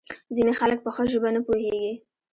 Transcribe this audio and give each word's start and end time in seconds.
ځینې 0.35 0.53
خلک 0.59 0.79
په 0.83 0.89
ښه 0.95 1.03
ژبه 1.11 1.29
نه 1.35 1.41
پوهیږي. 1.45 1.93